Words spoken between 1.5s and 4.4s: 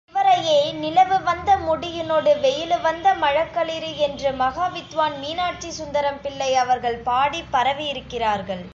முடியினொடு வெயிலுவந்த மழகளிறு என்று